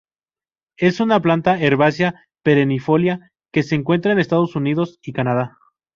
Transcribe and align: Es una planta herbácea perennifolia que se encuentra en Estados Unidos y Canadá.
Es 0.79 0.99
una 0.99 1.21
planta 1.21 1.59
herbácea 1.61 2.25
perennifolia 2.43 3.31
que 3.53 3.61
se 3.61 3.75
encuentra 3.75 4.11
en 4.11 4.17
Estados 4.17 4.55
Unidos 4.55 4.97
y 5.03 5.13
Canadá. 5.13 5.59